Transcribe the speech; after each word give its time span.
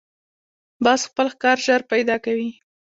باز 0.83 1.01
خپل 1.09 1.27
ښکار 1.33 1.57
ژر 1.65 1.81
پیدا 1.91 2.15
کوي 2.25 2.49